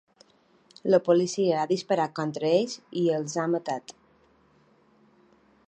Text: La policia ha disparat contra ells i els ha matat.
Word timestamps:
La 0.93 0.99
policia 1.09 1.59
ha 1.63 1.67
disparat 1.71 2.15
contra 2.21 2.49
ells 2.61 2.79
i 3.03 3.05
els 3.19 3.37
ha 3.43 3.47
matat. 3.57 3.95